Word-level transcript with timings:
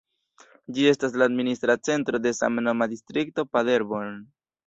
Ĝi 0.77 0.85
estas 0.91 1.17
la 1.21 1.25
administra 1.31 1.75
centro 1.89 2.21
de 2.25 2.33
samnoma 2.39 2.87
distrikto 2.97 3.47
Paderborn. 3.57 4.19